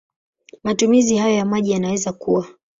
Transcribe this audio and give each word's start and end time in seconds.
Matumizi 0.63 1.15
hayo 1.17 1.35
ya 1.35 1.45
maji 1.45 1.71
yanaweza 1.71 2.13
kuwa 2.13 2.47